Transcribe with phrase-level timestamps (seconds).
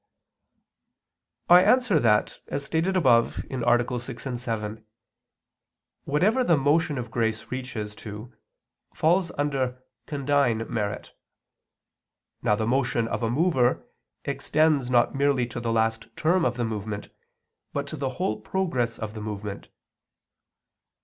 [1.47, 3.97] I answer that, As stated above (AA.
[3.99, 4.85] 6, 7),
[6.05, 8.33] whatever the motion of grace reaches to,
[8.95, 11.13] falls under condign merit.
[12.41, 13.85] Now the motion of a mover
[14.25, 17.09] extends not merely to the last term of the movement,
[17.71, 19.69] but to the whole progress of the movement.